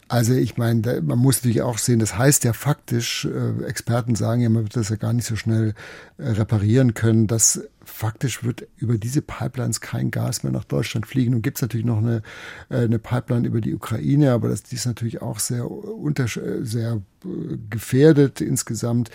[0.10, 4.42] Also ich meine, man muss natürlich auch sehen, das heißt ja faktisch, äh, Experten sagen
[4.42, 5.74] ja, man wird das ja gar nicht so schnell
[6.18, 7.62] äh, reparieren können, dass
[7.98, 11.32] faktisch wird über diese Pipelines kein Gas mehr nach Deutschland fliegen.
[11.32, 12.22] Nun gibt es natürlich noch eine,
[12.70, 17.02] äh, eine Pipeline über die Ukraine, aber das, die ist natürlich auch sehr, unter, sehr
[17.26, 19.10] äh, gefährdet insgesamt.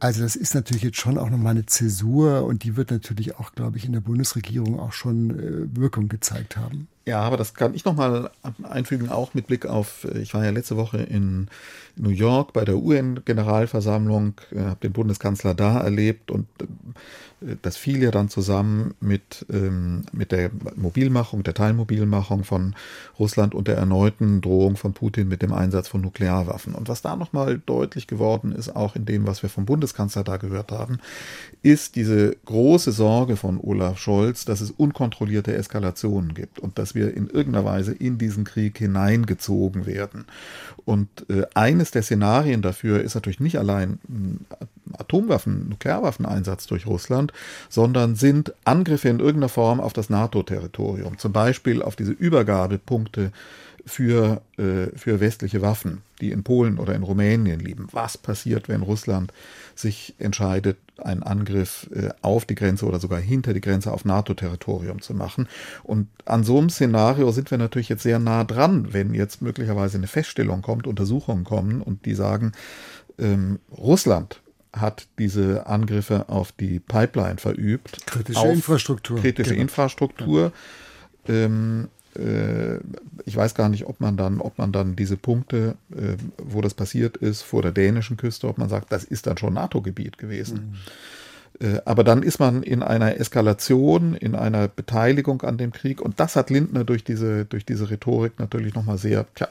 [0.00, 3.52] Also das ist natürlich jetzt schon auch nochmal eine Zäsur und die wird natürlich auch,
[3.52, 6.88] glaube ich, in der Bundesregierung auch schon äh, Wirkung gezeigt haben.
[7.08, 8.30] Ja, aber das kann ich nochmal
[8.64, 11.46] einfügen, auch mit Blick auf, ich war ja letzte Woche in
[11.94, 18.02] New York bei der UN-Generalversammlung, äh, habe den Bundeskanzler da erlebt und äh, das fiel
[18.02, 22.74] ja dann zusammen mit, ähm, mit der Mobilmachung, der Teilmobilmachung von
[23.18, 26.74] Russland und der erneuten Drohung von Putin mit dem Einsatz von Nuklearwaffen.
[26.74, 30.38] Und was da nochmal deutlich geworden ist, auch in dem, was wir vom Bundeskanzler da
[30.38, 30.98] gehört haben,
[31.62, 37.16] ist diese große Sorge von Olaf Scholz, dass es unkontrollierte Eskalationen gibt und dass wir
[37.16, 40.24] in irgendeiner Weise in diesen Krieg hineingezogen werden.
[40.84, 44.00] Und äh, eines der Szenarien dafür ist natürlich nicht allein
[44.98, 47.32] Atomwaffen, Nuklearwaffeneinsatz durch Russland,
[47.68, 53.30] sondern sind Angriffe in irgendeiner Form auf das NATO-Territorium, zum Beispiel auf diese Übergabepunkte
[53.86, 57.86] für, äh, für westliche Waffen, die in Polen oder in Rumänien liegen.
[57.92, 59.32] Was passiert, wenn Russland
[59.76, 65.02] sich entscheidet, einen Angriff äh, auf die Grenze oder sogar hinter die Grenze auf NATO-Territorium
[65.02, 65.48] zu machen?
[65.84, 69.98] Und an so einem Szenario sind wir natürlich jetzt sehr nah dran, wenn jetzt möglicherweise
[69.98, 72.52] eine Feststellung kommt, Untersuchungen kommen und die sagen,
[73.18, 74.40] ähm, Russland
[74.72, 78.04] hat diese Angriffe auf die Pipeline verübt.
[78.06, 79.20] Kritische Infrastruktur.
[79.20, 79.62] Kritische genau.
[79.62, 80.52] Infrastruktur.
[81.28, 81.88] Ähm,
[82.18, 82.80] äh,
[83.24, 86.74] ich weiß gar nicht, ob man dann, ob man dann diese Punkte, äh, wo das
[86.74, 90.56] passiert ist, vor der dänischen Küste, ob man sagt, das ist dann schon NATO-Gebiet gewesen.
[90.56, 90.74] Mhm.
[91.60, 96.20] Äh, aber dann ist man in einer Eskalation, in einer Beteiligung an dem Krieg und
[96.20, 99.48] das hat Lindner durch diese, durch diese Rhetorik natürlich nochmal sehr, tja,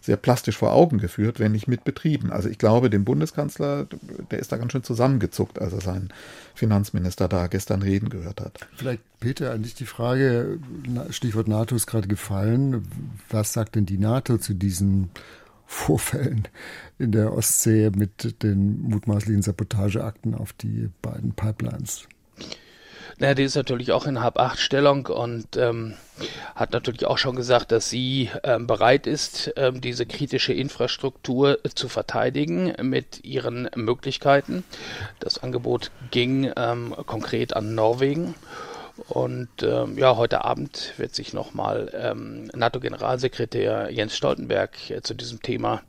[0.00, 2.32] sehr plastisch vor Augen geführt, wenn nicht mit betrieben.
[2.32, 3.86] Also ich glaube, dem Bundeskanzler,
[4.30, 6.10] der ist da ganz schön zusammengezuckt, als er seinen
[6.54, 8.60] Finanzminister da gestern reden gehört hat.
[8.76, 10.60] Vielleicht, Peter, an dich die Frage,
[11.10, 12.86] Stichwort NATO ist gerade gefallen.
[13.30, 15.10] Was sagt denn die NATO zu diesen
[15.70, 16.48] Vorfällen
[16.98, 22.08] in der Ostsee mit den mutmaßlichen Sabotageakten auf die beiden Pipelines?
[23.18, 25.92] Naja, die ist natürlich auch in Hab-8-Stellung und ähm,
[26.54, 31.88] hat natürlich auch schon gesagt, dass sie ähm, bereit ist, ähm, diese kritische Infrastruktur zu
[31.88, 34.64] verteidigen mit ihren Möglichkeiten.
[35.20, 38.34] Das Angebot ging ähm, konkret an Norwegen.
[39.08, 45.40] Und ähm, ja, heute Abend wird sich nochmal ähm, NATO-Generalsekretär Jens Stoltenberg äh, zu diesem
[45.40, 45.82] Thema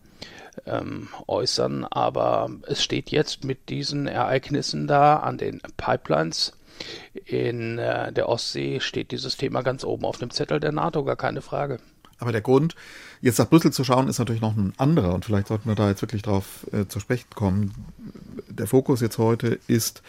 [0.65, 1.85] ähm, äußern.
[1.85, 6.53] Aber es steht jetzt mit diesen Ereignissen da an den Pipelines
[7.25, 11.15] in äh, der Ostsee steht dieses Thema ganz oben auf dem Zettel der NATO, gar
[11.15, 11.79] keine Frage.
[12.19, 12.75] Aber der Grund,
[13.21, 15.89] jetzt nach Brüssel zu schauen, ist natürlich noch ein anderer und vielleicht sollten wir da
[15.89, 17.73] jetzt wirklich drauf äh, zu sprechen kommen.
[18.49, 20.03] Der Fokus jetzt heute ist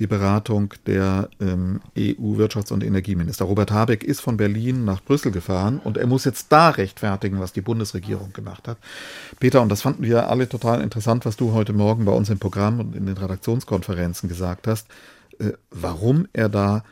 [0.00, 3.44] die Beratung der ähm, EU-Wirtschafts- und Energieminister.
[3.44, 7.52] Robert Habeck ist von Berlin nach Brüssel gefahren und er muss jetzt da rechtfertigen, was
[7.52, 8.78] die Bundesregierung gemacht hat.
[9.40, 12.38] Peter, und das fanden wir alle total interessant, was du heute Morgen bei uns im
[12.38, 14.86] Programm und in den Redaktionskonferenzen gesagt hast.
[15.38, 16.84] Äh, warum er da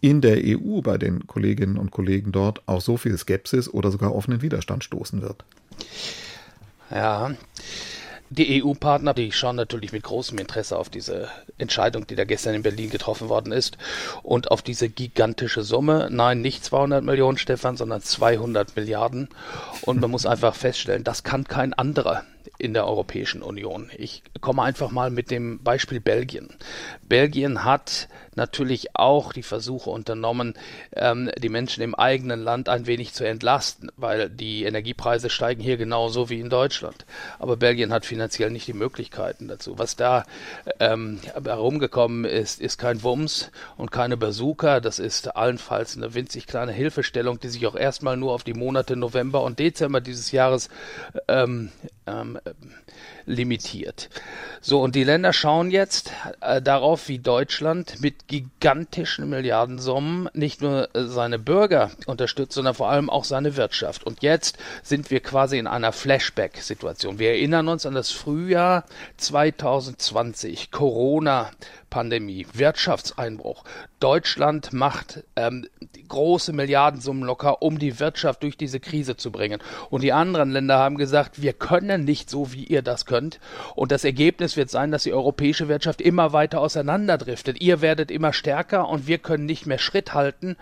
[0.00, 4.14] in der EU bei den Kolleginnen und Kollegen dort auch so viel Skepsis oder sogar
[4.14, 5.44] offenen Widerstand stoßen wird.
[6.90, 7.30] Ja,
[8.30, 12.62] die EU-Partner, die schauen natürlich mit großem Interesse auf diese Entscheidung, die da gestern in
[12.62, 13.78] Berlin getroffen worden ist
[14.22, 16.08] und auf diese gigantische Summe.
[16.10, 19.28] Nein, nicht 200 Millionen, Stefan, sondern 200 Milliarden.
[19.82, 22.24] Und man muss einfach feststellen, das kann kein anderer
[22.58, 23.90] in der Europäischen Union.
[23.96, 26.48] Ich komme einfach mal mit dem Beispiel Belgien.
[27.02, 30.54] Belgien hat natürlich auch die Versuche unternommen,
[30.94, 35.76] ähm, die Menschen im eigenen Land ein wenig zu entlasten, weil die Energiepreise steigen hier
[35.76, 37.06] genauso wie in Deutschland.
[37.38, 39.78] Aber Belgien hat finanziell nicht die Möglichkeiten dazu.
[39.78, 40.24] Was da
[40.80, 44.80] ähm, herumgekommen ist, ist kein Wumms und keine Bazooka.
[44.80, 48.96] Das ist allenfalls eine winzig kleine Hilfestellung, die sich auch erstmal nur auf die Monate
[48.96, 50.68] November und Dezember dieses Jahres
[51.28, 51.70] ähm,
[52.06, 52.38] ähm,
[53.26, 54.10] limitiert.
[54.60, 60.94] So, und die Länder schauen jetzt äh, darauf, wie Deutschland mit gigantischen Milliardensummen nicht nur
[60.94, 64.04] äh, seine Bürger unterstützt, sondern vor allem auch seine Wirtschaft.
[64.04, 67.18] Und jetzt sind wir quasi in einer Flashback-Situation.
[67.18, 68.84] Wir erinnern uns an das Frühjahr
[69.16, 71.50] 2020, Corona.
[71.94, 73.62] Pandemie, Wirtschaftseinbruch.
[74.00, 75.68] Deutschland macht ähm,
[76.08, 79.60] große Milliardensummen locker, um die Wirtschaft durch diese Krise zu bringen.
[79.90, 83.40] Und die anderen Länder haben gesagt, wir können nicht so, wie ihr das könnt.
[83.74, 87.60] Und das Ergebnis wird sein, dass die europäische Wirtschaft immer weiter auseinanderdriftet.
[87.60, 90.56] Ihr werdet immer stärker und wir können nicht mehr Schritt halten.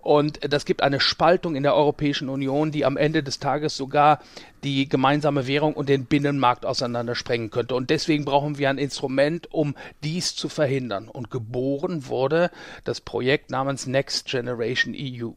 [0.00, 4.20] Und das gibt eine Spaltung in der Europäischen Union, die am Ende des Tages sogar
[4.64, 7.74] die gemeinsame Währung und den Binnenmarkt auseinandersprengen könnte.
[7.74, 11.08] Und deswegen brauchen wir ein Instrument, um dies zu verhindern.
[11.08, 12.50] Und geboren wurde
[12.84, 15.30] das Projekt namens Next Generation EU.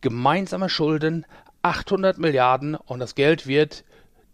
[0.00, 1.26] Gemeinsame Schulden,
[1.62, 3.84] 800 Milliarden und das Geld wird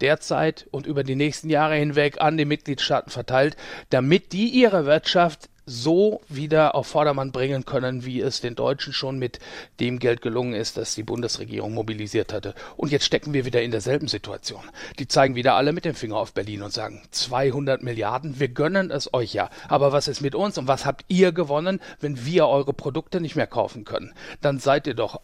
[0.00, 3.56] derzeit und über die nächsten Jahre hinweg an die Mitgliedstaaten verteilt,
[3.90, 9.18] damit die ihre Wirtschaft so wieder auf Vordermann bringen können, wie es den Deutschen schon
[9.18, 9.38] mit
[9.80, 12.54] dem Geld gelungen ist, das die Bundesregierung mobilisiert hatte.
[12.76, 14.62] Und jetzt stecken wir wieder in derselben Situation.
[14.98, 18.90] Die zeigen wieder alle mit dem Finger auf Berlin und sagen, 200 Milliarden, wir gönnen
[18.90, 19.50] es euch ja.
[19.68, 23.36] Aber was ist mit uns und was habt ihr gewonnen, wenn wir eure Produkte nicht
[23.36, 24.14] mehr kaufen können?
[24.40, 25.20] Dann seid ihr doch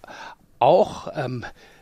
[0.58, 1.73] auch ähm, äh,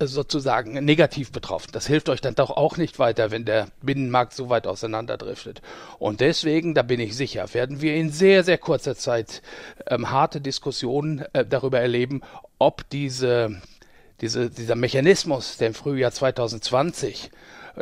[0.00, 1.70] sozusagen negativ betroffen.
[1.72, 5.62] Das hilft euch dann doch auch nicht weiter, wenn der Binnenmarkt so weit auseinanderdriftet.
[5.98, 9.42] Und deswegen, da bin ich sicher, werden wir in sehr, sehr kurzer Zeit
[9.86, 12.22] ähm, harte Diskussionen äh, darüber erleben,
[12.58, 13.60] ob diese,
[14.20, 17.30] diese, dieser Mechanismus, der im Frühjahr 2020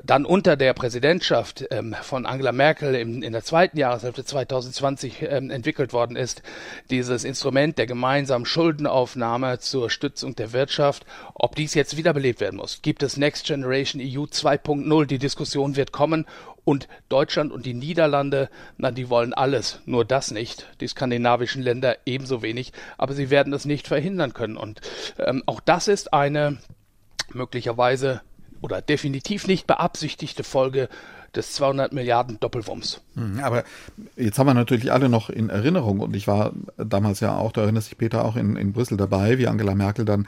[0.04, 5.50] dann unter der Präsidentschaft ähm, von Angela Merkel im, in der zweiten Jahreshälfte 2020 ähm,
[5.50, 6.42] entwickelt worden ist,
[6.90, 12.82] dieses Instrument der gemeinsamen Schuldenaufnahme zur Stützung der Wirtschaft, ob dies jetzt wiederbelebt werden muss.
[12.82, 15.06] Gibt es Next Generation EU 2.0?
[15.06, 16.26] Die Diskussion wird kommen
[16.64, 20.68] und Deutschland und die Niederlande, na, die wollen alles, nur das nicht.
[20.80, 24.56] Die skandinavischen Länder ebenso wenig, aber sie werden es nicht verhindern können.
[24.56, 24.80] Und
[25.18, 26.58] ähm, auch das ist eine
[27.32, 28.20] möglicherweise
[28.60, 30.88] oder definitiv nicht beabsichtigte Folge
[31.34, 33.00] des 200 Milliarden Doppelwumms.
[33.14, 33.64] Mhm, aber
[34.16, 37.62] jetzt haben wir natürlich alle noch in Erinnerung und ich war damals ja auch, da
[37.62, 40.26] erinnert sich Peter auch in, in Brüssel dabei, wie Angela Merkel dann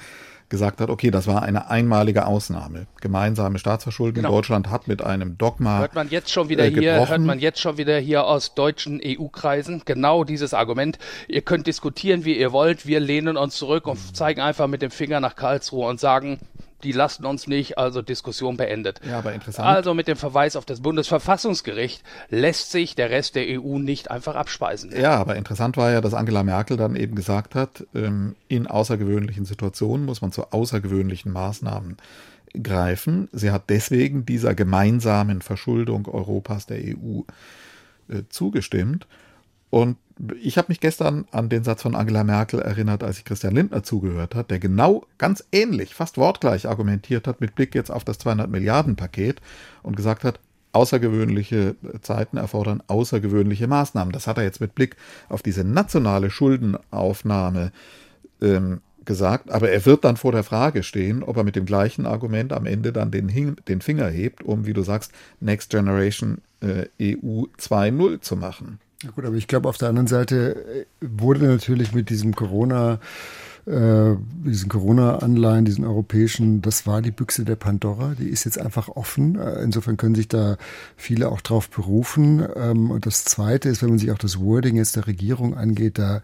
[0.52, 2.86] gesagt hat, okay, das war eine einmalige Ausnahme.
[3.00, 4.16] Gemeinsame Staatsverschuldung.
[4.16, 4.32] Genau.
[4.32, 5.78] Deutschland hat mit einem Dogma.
[5.78, 9.00] Hört man jetzt schon wieder äh, hier, hört man jetzt schon wieder hier aus deutschen
[9.02, 10.98] EU-Kreisen genau dieses Argument.
[11.26, 12.86] Ihr könnt diskutieren, wie ihr wollt.
[12.86, 16.38] Wir lehnen uns zurück und zeigen einfach mit dem Finger nach Karlsruhe und sagen,
[16.82, 19.00] die lassen uns nicht, also Diskussion beendet.
[19.06, 19.68] Ja, aber interessant.
[19.68, 24.34] Also mit dem Verweis auf das Bundesverfassungsgericht lässt sich der Rest der EU nicht einfach
[24.34, 24.92] abspeisen.
[24.96, 29.44] Ja, aber interessant war ja, dass Angela Merkel dann eben gesagt hat, ähm, in außergewöhnlichen
[29.44, 31.96] Situationen muss man zu außergewöhnlichen Maßnahmen
[32.60, 33.28] greifen.
[33.32, 37.22] Sie hat deswegen dieser gemeinsamen Verschuldung Europas der EU
[38.08, 39.06] äh, zugestimmt.
[39.70, 39.96] Und
[40.40, 43.83] ich habe mich gestern an den Satz von Angela Merkel erinnert, als ich Christian Lindner
[43.83, 48.18] zugehört hat, der genau ganz ähnlich, fast wortgleich argumentiert hat mit Blick jetzt auf das
[48.18, 49.40] 200 Milliarden Paket
[49.83, 50.40] und gesagt hat,
[50.72, 54.12] außergewöhnliche Zeiten erfordern außergewöhnliche Maßnahmen.
[54.12, 54.96] Das hat er jetzt mit Blick
[55.29, 57.72] auf diese nationale Schuldenaufnahme
[58.40, 62.07] ähm, gesagt, aber er wird dann vor der Frage stehen, ob er mit dem gleichen
[62.07, 66.87] Argument am Ende dann den, den Finger hebt, um, wie du sagst, Next Generation äh,
[67.01, 68.79] EU 2.0 zu machen.
[69.02, 73.00] Ja gut, aber ich glaube, auf der anderen Seite äh, wurde natürlich mit diesem Corona
[73.64, 78.16] äh, diesen Corona-Anleihen, diesen europäischen, das war die Büchse der Pandora.
[78.18, 79.38] Die ist jetzt einfach offen.
[79.38, 80.56] Äh, insofern können sich da
[80.96, 82.44] viele auch drauf berufen.
[82.56, 85.98] Ähm, und das Zweite ist, wenn man sich auch das Wording jetzt der Regierung angeht,
[85.98, 86.20] da äh,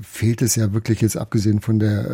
[0.00, 2.06] fehlt es ja wirklich jetzt abgesehen von der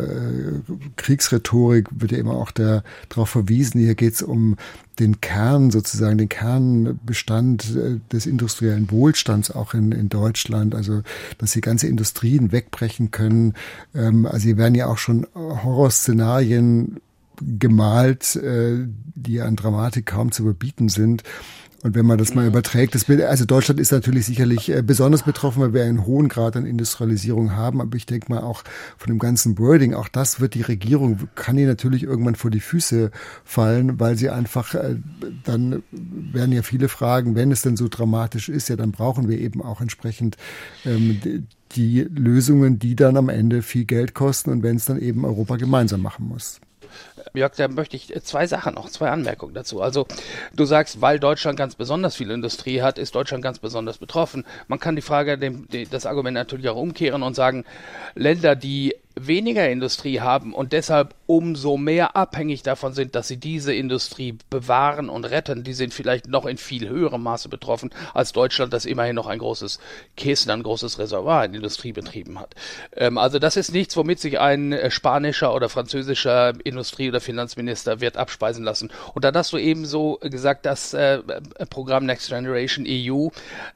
[0.97, 4.57] Kriegsrhetorik, wird ja immer auch darauf verwiesen, hier geht es um
[4.99, 7.75] den Kern sozusagen, den Kernbestand
[8.11, 11.01] des industriellen Wohlstands auch in, in Deutschland, also
[11.37, 13.53] dass die ganze Industrien wegbrechen können,
[13.95, 17.01] ähm, also hier werden ja auch schon Horrorszenarien
[17.41, 21.23] gemalt, äh, die an Dramatik kaum zu überbieten sind.
[21.83, 25.61] Und wenn man das mal überträgt, das, also Deutschland ist natürlich sicherlich äh, besonders betroffen,
[25.63, 27.81] weil wir einen hohen Grad an Industrialisierung haben.
[27.81, 28.63] Aber ich denke mal auch
[28.97, 32.59] von dem ganzen Wording, auch das wird die Regierung, kann die natürlich irgendwann vor die
[32.59, 33.09] Füße
[33.43, 34.97] fallen, weil sie einfach, äh,
[35.43, 39.39] dann werden ja viele fragen, wenn es denn so dramatisch ist, ja, dann brauchen wir
[39.39, 40.37] eben auch entsprechend
[40.85, 45.25] ähm, die Lösungen, die dann am Ende viel Geld kosten und wenn es dann eben
[45.25, 46.61] Europa gemeinsam machen muss.
[47.33, 49.81] Jörg, da möchte ich zwei Sachen noch, zwei Anmerkungen dazu.
[49.81, 50.07] Also
[50.53, 54.45] du sagst, weil Deutschland ganz besonders viel Industrie hat, ist Deutschland ganz besonders betroffen.
[54.67, 57.65] Man kann die Frage, dem, das Argument natürlich auch umkehren und sagen,
[58.15, 63.73] Länder, die weniger Industrie haben und deshalb umso mehr abhängig davon sind, dass sie diese
[63.73, 68.73] Industrie bewahren und retten, die sind vielleicht noch in viel höherem Maße betroffen als Deutschland,
[68.73, 69.79] das immerhin noch ein großes
[70.17, 72.55] Kästen, ein großes Reservoir in Industriebetrieben hat.
[72.95, 78.01] Ähm, also das ist nichts, womit sich ein äh, spanischer oder französischer Industrie- oder Finanzminister
[78.01, 78.91] wird abspeisen lassen.
[79.13, 81.19] Und dann hast du eben so gesagt, das äh,
[81.69, 83.29] Programm Next Generation EU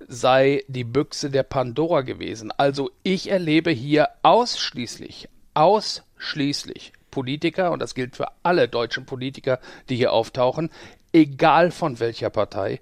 [0.07, 2.51] sei die Büchse der Pandora gewesen.
[2.57, 5.24] Also ich erlebe hier ausschließlich
[5.55, 10.69] ausschließlich Politiker, und das gilt für alle deutschen Politiker, die hier auftauchen,
[11.13, 12.79] egal von welcher Partei,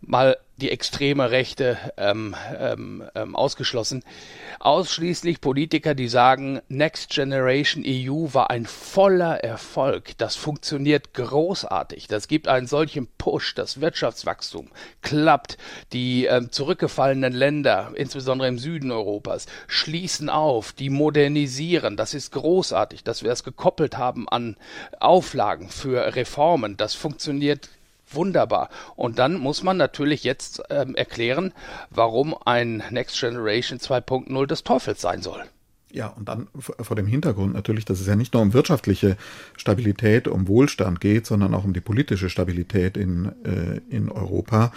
[0.00, 4.02] mal die extreme Rechte ähm, ähm, ähm, ausgeschlossen.
[4.58, 10.18] Ausschließlich Politiker, die sagen, Next Generation EU war ein voller Erfolg.
[10.18, 12.08] Das funktioniert großartig.
[12.08, 13.54] Das gibt einen solchen Push.
[13.54, 14.68] Das Wirtschaftswachstum
[15.00, 15.58] klappt.
[15.92, 20.72] Die ähm, zurückgefallenen Länder, insbesondere im Süden Europas, schließen auf.
[20.72, 21.96] Die modernisieren.
[21.96, 24.56] Das ist großartig, dass wir es gekoppelt haben an
[24.98, 26.76] Auflagen für Reformen.
[26.76, 27.68] Das funktioniert
[28.10, 28.70] Wunderbar.
[28.96, 31.52] Und dann muss man natürlich jetzt ähm, erklären,
[31.90, 35.44] warum ein Next Generation 2.0 des Teufels sein soll.
[35.90, 39.16] Ja, und dann vor dem Hintergrund natürlich, dass es ja nicht nur um wirtschaftliche
[39.56, 44.72] Stabilität, um Wohlstand geht, sondern auch um die politische Stabilität in, äh, in Europa.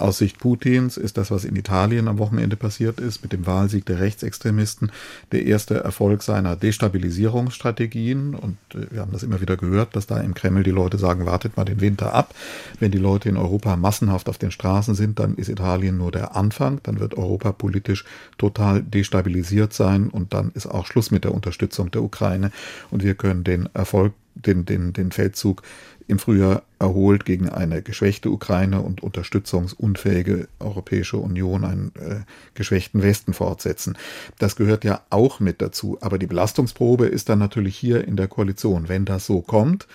[0.00, 3.84] Aus Sicht Putins ist das, was in Italien am Wochenende passiert ist, mit dem Wahlsieg
[3.84, 4.90] der Rechtsextremisten,
[5.32, 8.34] der erste Erfolg seiner Destabilisierungsstrategien.
[8.34, 11.26] Und äh, wir haben das immer wieder gehört, dass da im Kreml die Leute sagen,
[11.26, 12.34] wartet mal den Winter ab.
[12.78, 16.34] Wenn die Leute in Europa massenhaft auf den Straßen sind, dann ist Italien nur der
[16.34, 16.80] Anfang.
[16.82, 18.04] Dann wird Europa politisch
[18.38, 22.52] total destabilisiert sein und dann ist auch Schluss mit der Unterstützung der Ukraine.
[22.90, 25.62] Und wir können den Erfolg, den, den, den Feldzug
[26.06, 32.20] im Frühjahr erholt gegen eine geschwächte Ukraine und unterstützungsunfähige Europäische Union einen äh,
[32.54, 33.96] geschwächten Westen fortsetzen.
[34.38, 35.98] Das gehört ja auch mit dazu.
[36.00, 38.88] Aber die Belastungsprobe ist dann natürlich hier in der Koalition.
[38.88, 39.86] Wenn das so kommt,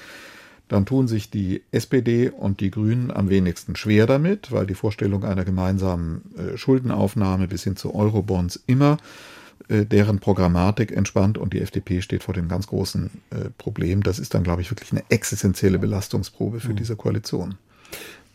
[0.69, 5.25] dann tun sich die SPD und die Grünen am wenigsten schwer damit, weil die Vorstellung
[5.25, 9.34] einer gemeinsamen äh, Schuldenaufnahme bis hin zu Eurobonds immer äh,
[9.69, 14.03] deren Programmatik entspannt und die FDP steht vor dem ganz großen äh, Problem.
[14.03, 16.77] Das ist dann, glaube ich, wirklich eine existenzielle Belastungsprobe für mhm.
[16.77, 17.55] diese Koalition.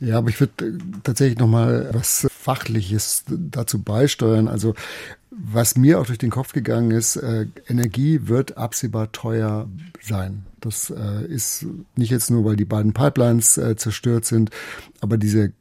[0.00, 4.48] Ja, aber ich würde äh, tatsächlich noch mal was Fachliches dazu beisteuern.
[4.48, 4.74] Also
[5.30, 9.68] was mir auch durch den Kopf gegangen ist, äh, Energie wird absehbar teuer
[10.00, 10.44] sein.
[10.60, 11.66] Das äh, ist
[11.96, 14.50] nicht jetzt nur, weil die beiden Pipelines äh, zerstört sind,
[15.00, 15.52] aber diese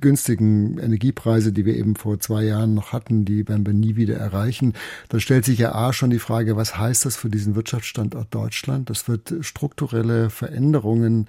[0.00, 4.16] günstigen Energiepreise, die wir eben vor zwei Jahren noch hatten, die werden wir nie wieder
[4.16, 4.74] erreichen.
[5.08, 8.90] Da stellt sich ja A schon die Frage, was heißt das für diesen Wirtschaftsstandort Deutschland?
[8.90, 11.28] Das wird strukturelle Veränderungen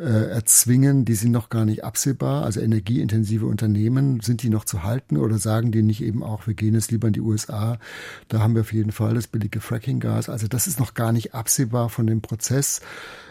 [0.00, 2.44] äh, erzwingen, die sind noch gar nicht absehbar.
[2.44, 6.54] Also energieintensive Unternehmen, sind die noch zu halten oder sagen die nicht eben auch, wir
[6.54, 7.78] gehen jetzt lieber in die USA?
[8.28, 10.28] Da haben wir auf jeden Fall das billige Frackinggas.
[10.28, 12.80] Also das ist noch gar nicht absehbar von dem Prozess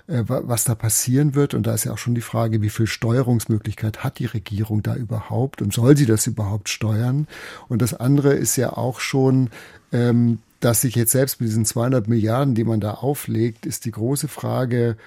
[0.09, 1.53] äh, was da passieren wird.
[1.53, 4.95] Und da ist ja auch schon die Frage, wie viel Steuerungsmöglichkeit hat die Regierung da
[4.95, 7.27] überhaupt und soll sie das überhaupt steuern?
[7.67, 9.51] Und das andere ist ja auch schon,
[9.91, 13.91] ähm, dass sich jetzt selbst mit diesen 200 Milliarden, die man da auflegt, ist die
[13.91, 14.97] große Frage,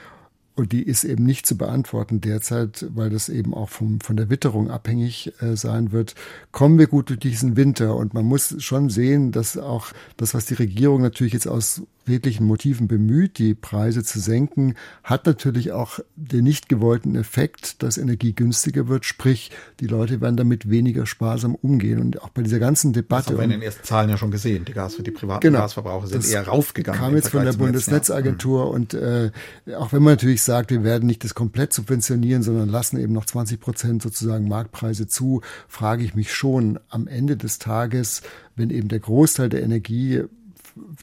[0.54, 4.28] und die ist eben nicht zu beantworten derzeit, weil das eben auch vom, von der
[4.28, 6.14] Witterung abhängig äh, sein wird.
[6.50, 7.96] Kommen wir gut durch diesen Winter?
[7.96, 12.46] Und man muss schon sehen, dass auch das, was die Regierung natürlich jetzt aus redlichen
[12.46, 18.32] Motiven bemüht, die Preise zu senken, hat natürlich auch den nicht gewollten Effekt, dass Energie
[18.32, 19.04] günstiger wird.
[19.04, 22.00] Sprich, die Leute werden damit weniger sparsam umgehen.
[22.00, 23.30] Und auch bei dieser ganzen Debatte.
[23.30, 24.64] Das haben wir in den ersten Zahlen ja schon gesehen.
[24.64, 27.00] Die Gas für die privaten genau, Gasverbraucher sind eher raufgegangen.
[27.00, 28.66] Kam jetzt von der Bundesnetzagentur.
[28.66, 28.70] Mhm.
[28.72, 29.30] Und äh,
[29.76, 33.26] auch wenn man natürlich sagt, wir werden nicht das komplett subventionieren, sondern lassen eben noch
[33.26, 38.22] 20 Prozent sozusagen Marktpreise zu, frage ich mich schon am Ende des Tages,
[38.56, 40.22] wenn eben der Großteil der Energie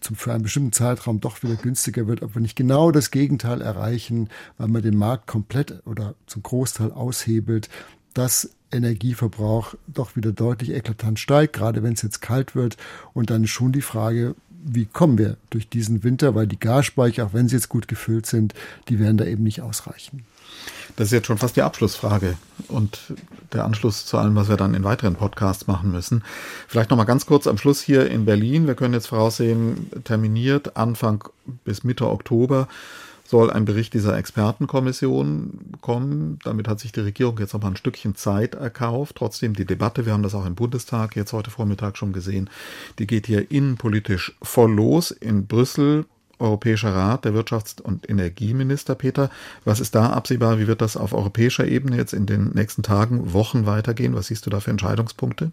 [0.02, 3.62] zum, für einen bestimmten Zeitraum doch wieder günstiger wird, ob wir nicht genau das Gegenteil
[3.62, 7.70] erreichen, weil man den Markt komplett oder zum Großteil aushebelt,
[8.14, 12.78] dass Energieverbrauch doch wieder deutlich eklatant steigt, gerade wenn es jetzt kalt wird.
[13.14, 17.26] Und dann ist schon die Frage, wie kommen wir durch diesen Winter, weil die Gasspeicher,
[17.26, 18.54] auch wenn sie jetzt gut gefüllt sind,
[18.90, 20.26] die werden da eben nicht ausreichen.
[20.96, 23.00] Das ist jetzt schon fast die Abschlussfrage und
[23.54, 26.24] der Anschluss zu allem, was wir dann in weiteren Podcasts machen müssen.
[26.68, 28.68] Vielleicht noch mal ganz kurz am Schluss hier in Berlin.
[28.68, 31.24] Wir können jetzt voraussehen, terminiert Anfang
[31.64, 32.68] bis Mitte Oktober
[33.30, 36.40] soll ein Bericht dieser Expertenkommission kommen.
[36.44, 39.18] Damit hat sich die Regierung jetzt noch mal ein Stückchen Zeit erkauft.
[39.18, 42.50] Trotzdem die Debatte, wir haben das auch im Bundestag jetzt heute Vormittag schon gesehen,
[42.98, 45.12] die geht hier innenpolitisch voll los.
[45.12, 46.06] In Brüssel
[46.40, 49.30] Europäischer Rat der Wirtschafts- und Energieminister, Peter.
[49.66, 50.60] Was ist da absehbar?
[50.60, 54.16] Wie wird das auf europäischer Ebene jetzt in den nächsten Tagen, Wochen weitergehen?
[54.16, 55.52] Was siehst du da für Entscheidungspunkte?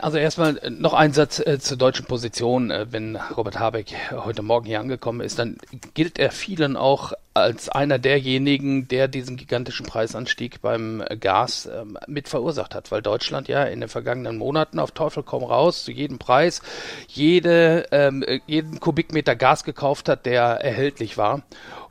[0.00, 2.70] Also erstmal noch ein Satz äh, zur deutschen Position.
[2.70, 5.56] Äh, wenn Robert Habeck heute Morgen hier angekommen ist, dann
[5.94, 12.28] gilt er vielen auch als einer derjenigen, der diesen gigantischen Preisanstieg beim Gas äh, mit
[12.28, 16.18] verursacht hat, weil Deutschland ja in den vergangenen Monaten auf Teufel komm raus zu jedem
[16.18, 16.62] Preis
[17.08, 21.42] jede, ähm, jeden Kubikmeter Gas gekauft hat, der erhältlich war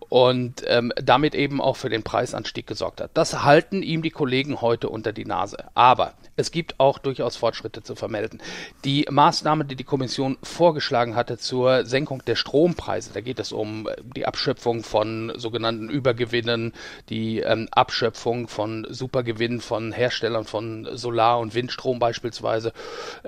[0.10, 3.12] und ähm, damit eben auch für den Preisanstieg gesorgt hat.
[3.13, 5.58] Das halten ihm die Kollegen heute unter die Nase.
[5.74, 8.41] Aber es gibt auch durchaus Fortschritte zu vermelden.
[8.86, 13.89] Die Maßnahme, die die Kommission vorgeschlagen hatte zur Senkung der Strompreise, da geht es um
[14.15, 16.74] die Abschöpfung von sogenannten Übergewinnen,
[17.10, 22.72] die ähm, Abschöpfung von Supergewinnen von Herstellern von Solar- und Windstrom beispielsweise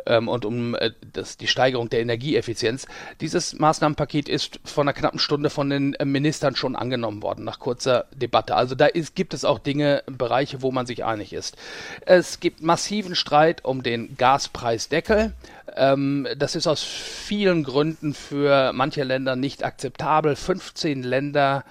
[0.05, 2.85] ähm, und um äh, das, die Steigerung der Energieeffizienz.
[3.21, 7.45] Dieses Maßnahmenpaket ist vor einer knappen Stunde von den äh, Ministern schon schon angenommen worden
[7.45, 8.55] nach kurzer Debatte.
[8.55, 11.58] Also da ist, gibt es auch Dinge, Bereiche, wo man sich einig ist.
[12.05, 15.34] Es gibt massiven Streit um den Gaspreisdeckel.
[15.75, 20.36] Ähm, das ist aus vielen Gründen für manche Länder nicht akzeptabel.
[20.36, 21.65] 15 Länder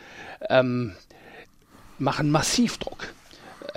[0.49, 0.95] ähm,
[1.99, 3.09] machen massiv Druck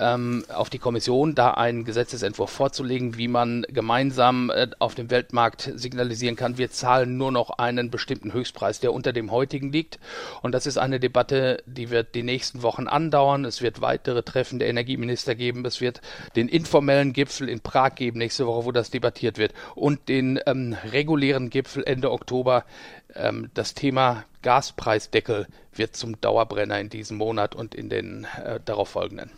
[0.02, 5.70] ähm, auf die Kommission, da einen Gesetzesentwurf vorzulegen, wie man gemeinsam äh, auf dem Weltmarkt
[5.74, 9.98] signalisieren kann, wir zahlen nur noch einen bestimmten Höchstpreis, der unter dem heutigen liegt.
[10.42, 13.44] Und das ist eine Debatte, die wird die nächsten Wochen andauern.
[13.44, 15.64] Es wird weitere Treffen der Energieminister geben.
[15.64, 16.00] Es wird
[16.36, 19.52] den informellen Gipfel in Prag geben nächste Woche, wo das debattiert wird.
[19.74, 22.64] Und den ähm, regulären Gipfel Ende Oktober.
[23.14, 29.30] Ähm, das Thema Gaspreisdeckel wird zum Dauerbrenner in diesem Monat und in den äh, darauffolgenden.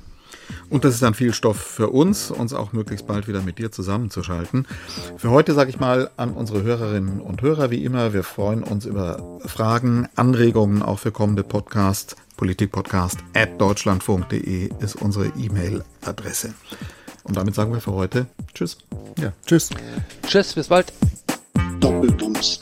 [0.71, 3.71] Und das ist dann viel Stoff für uns, uns auch möglichst bald wieder mit dir
[3.73, 4.67] zusammenzuschalten.
[5.17, 8.87] Für heute sage ich mal an unsere Hörerinnen und Hörer wie immer, wir freuen uns
[8.87, 12.17] über Fragen, Anregungen auch für kommende Podcasts.
[12.37, 16.55] Politikpodcast at deutschlandfunk.de ist unsere E-Mail-Adresse.
[17.23, 18.79] Und damit sagen wir für heute Tschüss.
[19.19, 19.71] Ja, tschüss.
[20.27, 20.93] Tschüss, bis bald.
[21.81, 22.59] Doppelbums.